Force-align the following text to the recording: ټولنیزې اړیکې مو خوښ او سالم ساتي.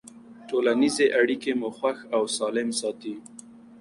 ټولنیزې 0.49 1.05
اړیکې 1.19 1.51
مو 1.59 1.69
خوښ 1.77 1.97
او 2.15 2.23
سالم 2.37 2.69
ساتي. 2.79 3.13